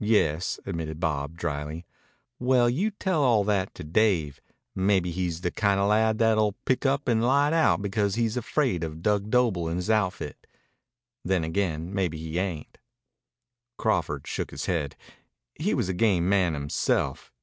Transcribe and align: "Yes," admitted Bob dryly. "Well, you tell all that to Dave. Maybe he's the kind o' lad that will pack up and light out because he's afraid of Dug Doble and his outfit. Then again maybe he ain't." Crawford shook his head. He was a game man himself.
"Yes," 0.00 0.58
admitted 0.64 0.98
Bob 0.98 1.36
dryly. 1.36 1.84
"Well, 2.38 2.70
you 2.70 2.90
tell 2.90 3.22
all 3.22 3.44
that 3.44 3.74
to 3.74 3.84
Dave. 3.84 4.40
Maybe 4.74 5.10
he's 5.10 5.42
the 5.42 5.50
kind 5.50 5.78
o' 5.78 5.88
lad 5.88 6.16
that 6.20 6.38
will 6.38 6.54
pack 6.64 6.86
up 6.86 7.06
and 7.06 7.22
light 7.22 7.52
out 7.52 7.82
because 7.82 8.14
he's 8.14 8.38
afraid 8.38 8.82
of 8.82 9.02
Dug 9.02 9.28
Doble 9.28 9.68
and 9.68 9.76
his 9.76 9.90
outfit. 9.90 10.46
Then 11.22 11.44
again 11.44 11.92
maybe 11.92 12.16
he 12.16 12.38
ain't." 12.38 12.78
Crawford 13.76 14.26
shook 14.26 14.52
his 14.52 14.64
head. 14.64 14.96
He 15.60 15.74
was 15.74 15.90
a 15.90 15.92
game 15.92 16.30
man 16.30 16.54
himself. 16.54 17.30